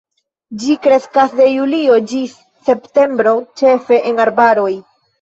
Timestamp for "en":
4.13-4.29